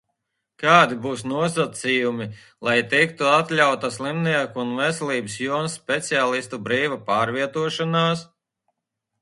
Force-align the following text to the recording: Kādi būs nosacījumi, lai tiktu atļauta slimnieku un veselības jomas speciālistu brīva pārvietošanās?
Kādi 0.61 0.95
būs 1.01 1.19
nosacījumi, 1.31 2.25
lai 2.69 2.77
tiktu 2.95 3.27
atļauta 3.33 3.91
slimnieku 3.99 4.63
un 4.63 4.73
veselības 4.81 5.37
jomas 5.45 5.77
speciālistu 5.83 6.61
brīva 6.71 7.01
pārvietošanās? 7.11 8.29